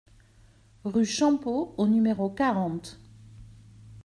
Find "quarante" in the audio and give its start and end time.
2.31-2.99